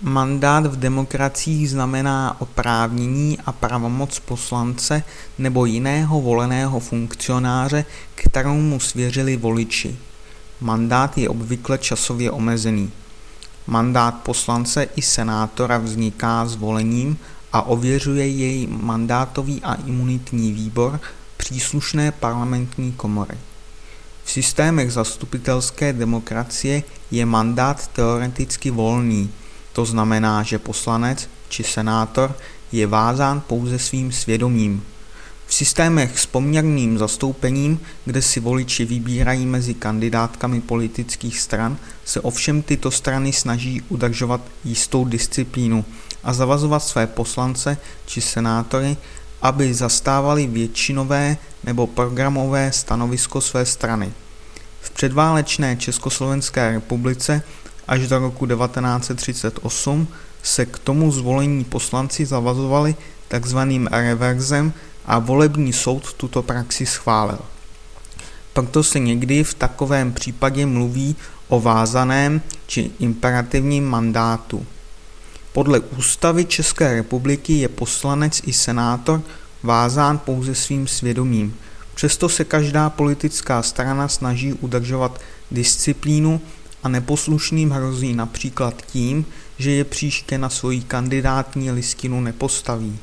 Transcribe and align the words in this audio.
Mandát 0.00 0.66
v 0.66 0.76
demokraciích 0.76 1.70
znamená 1.70 2.36
oprávnění 2.40 3.38
a 3.46 3.52
pravomoc 3.52 4.18
poslance 4.18 5.02
nebo 5.38 5.66
jiného 5.66 6.20
voleného 6.20 6.80
funkcionáře, 6.80 7.84
kterou 8.14 8.54
mu 8.54 8.80
svěřili 8.80 9.36
voliči. 9.36 9.96
Mandát 10.60 11.18
je 11.18 11.28
obvykle 11.28 11.78
časově 11.78 12.30
omezený. 12.30 12.92
Mandát 13.66 14.14
poslance 14.14 14.88
i 14.96 15.02
senátora 15.02 15.78
vzniká 15.78 16.46
zvolením 16.46 17.18
a 17.52 17.62
ověřuje 17.62 18.28
jej 18.28 18.66
mandátový 18.66 19.62
a 19.62 19.74
imunitní 19.74 20.52
výbor 20.52 21.00
příslušné 21.36 22.12
parlamentní 22.12 22.92
komory. 22.92 23.38
V 24.24 24.30
systémech 24.30 24.92
zastupitelské 24.92 25.92
demokracie 25.92 26.82
je 27.10 27.26
mandát 27.26 27.86
teoreticky 27.88 28.70
volný, 28.70 29.30
to 29.76 29.84
znamená, 29.84 30.42
že 30.42 30.58
poslanec 30.58 31.28
či 31.48 31.60
senátor 31.60 32.32
je 32.72 32.86
vázán 32.86 33.40
pouze 33.40 33.78
svým 33.78 34.12
svědomím. 34.12 34.82
V 35.46 35.54
systémech 35.54 36.18
s 36.18 36.26
poměrným 36.26 36.98
zastoupením, 36.98 37.80
kde 38.04 38.22
si 38.22 38.40
voliči 38.40 38.84
vybírají 38.84 39.46
mezi 39.46 39.74
kandidátkami 39.74 40.60
politických 40.60 41.40
stran, 41.40 41.76
se 42.04 42.20
ovšem 42.20 42.62
tyto 42.62 42.90
strany 42.90 43.32
snaží 43.32 43.82
udržovat 43.88 44.40
jistou 44.64 45.04
disciplínu 45.04 45.84
a 46.24 46.32
zavazovat 46.32 46.82
své 46.82 47.06
poslance 47.06 47.76
či 48.06 48.20
senátory, 48.20 48.96
aby 49.42 49.74
zastávali 49.74 50.46
většinové 50.46 51.36
nebo 51.64 51.86
programové 51.86 52.72
stanovisko 52.72 53.40
své 53.40 53.66
strany. 53.66 54.12
V 54.80 54.90
předválečné 54.90 55.76
Československé 55.76 56.72
republice 56.72 57.42
až 57.88 58.08
do 58.08 58.18
roku 58.18 58.46
1938 58.46 60.08
se 60.42 60.66
k 60.66 60.78
tomu 60.78 61.12
zvolení 61.12 61.64
poslanci 61.64 62.26
zavazovali 62.26 62.96
takzvaným 63.28 63.86
reverzem 63.86 64.72
a 65.06 65.18
volební 65.18 65.72
soud 65.72 66.12
tuto 66.12 66.42
praxi 66.42 66.86
schválil. 66.86 67.38
Proto 68.52 68.82
se 68.82 68.98
někdy 68.98 69.44
v 69.44 69.54
takovém 69.54 70.12
případě 70.12 70.66
mluví 70.66 71.16
o 71.48 71.60
vázaném 71.60 72.40
či 72.66 72.90
imperativním 72.98 73.84
mandátu. 73.84 74.66
Podle 75.52 75.80
ústavy 75.80 76.44
České 76.44 76.94
republiky 76.94 77.52
je 77.52 77.68
poslanec 77.68 78.42
i 78.44 78.52
senátor 78.52 79.22
vázán 79.62 80.18
pouze 80.18 80.54
svým 80.54 80.86
svědomím. 80.86 81.56
Přesto 81.94 82.28
se 82.28 82.44
každá 82.44 82.90
politická 82.90 83.62
strana 83.62 84.08
snaží 84.08 84.52
udržovat 84.52 85.20
disciplínu 85.50 86.40
a 86.86 86.88
neposlušným 86.88 87.70
hrozí 87.70 88.14
například 88.14 88.82
tím, 88.86 89.26
že 89.58 89.70
je 89.70 89.84
příště 89.84 90.38
na 90.38 90.48
svoji 90.48 90.80
kandidátní 90.80 91.70
listinu 91.70 92.20
nepostaví. 92.20 92.98